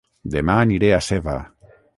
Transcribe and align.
Dema 0.35 0.55
aniré 0.63 0.91
a 0.97 1.03
Seva 1.11 1.39